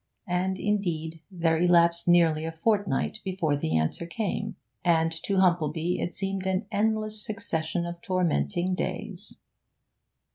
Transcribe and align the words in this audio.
And, 0.25 0.57
indeed, 0.57 1.19
there 1.29 1.59
elapsed 1.59 2.07
nearly 2.07 2.43
a 2.43 2.51
fortnight 2.51 3.19
before 3.23 3.55
the 3.55 3.77
answer 3.77 4.07
came; 4.07 4.55
and 4.83 5.11
to 5.11 5.35
Humplebee 5.37 5.99
it 6.01 6.15
seemed 6.15 6.47
an 6.47 6.65
endless 6.71 7.23
succession 7.23 7.85
of 7.85 8.01
tormenting 8.01 8.73
days. 8.73 9.37